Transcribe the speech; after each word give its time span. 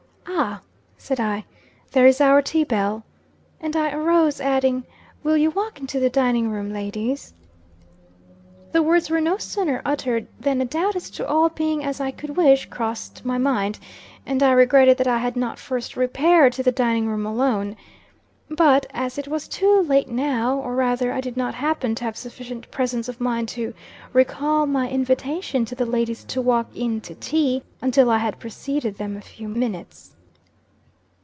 "Ah," 0.33 0.61
said 0.97 1.19
I, 1.19 1.45
"there 1.91 2.05
is 2.07 2.21
our 2.21 2.41
tea 2.41 2.63
bell," 2.63 3.03
and 3.59 3.75
I 3.75 3.91
arose, 3.91 4.39
adding, 4.39 4.85
"will 5.23 5.35
you 5.35 5.49
walk 5.51 5.79
into 5.81 5.99
the 5.99 6.09
dining 6.09 6.49
room, 6.49 6.71
ladies?" 6.71 7.33
The 8.71 8.81
words 8.83 9.09
were 9.09 9.19
no 9.21 9.37
sooner 9.37 9.81
uttered 9.83 10.27
than 10.39 10.61
a 10.61 10.65
doubt 10.65 10.95
as 10.95 11.09
to 11.11 11.27
all 11.27 11.49
being 11.49 11.83
as 11.83 11.99
I 11.99 12.11
could 12.11 12.37
wish 12.37 12.67
crossed 12.67 13.25
my 13.25 13.37
mind; 13.37 13.79
and 14.25 14.41
I 14.41 14.51
regretted 14.51 14.97
that 14.99 15.07
I 15.07 15.17
had 15.17 15.35
not 15.35 15.59
first 15.59 15.95
repaired 15.97 16.53
to 16.53 16.63
the 16.63 16.71
dining 16.71 17.07
room 17.07 17.25
alone. 17.25 17.75
But, 18.49 18.85
as 18.91 19.17
it 19.17 19.27
was 19.27 19.47
too 19.47 19.81
late 19.81 20.07
now, 20.09 20.57
or, 20.57 20.75
rather, 20.75 21.11
I 21.13 21.19
did 21.21 21.35
not 21.37 21.55
happen 21.55 21.95
to 21.95 22.03
have 22.03 22.15
sufficient 22.17 22.69
presence 22.71 23.07
of 23.09 23.19
mind 23.21 23.49
to 23.49 23.73
recall 24.13 24.65
my 24.65 24.87
invitation 24.89 25.65
to 25.65 25.75
the 25.75 25.85
ladies 25.85 26.23
to 26.25 26.41
walk 26.41 26.67
in 26.73 27.01
to 27.01 27.15
tea, 27.15 27.63
until 27.81 28.09
I 28.09 28.17
had 28.19 28.39
preceded 28.39 28.97
them 28.97 29.17
a 29.17 29.21
few 29.21 29.47
minutes. 29.49 30.15